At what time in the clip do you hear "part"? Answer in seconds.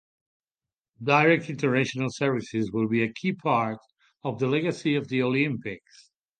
3.33-3.77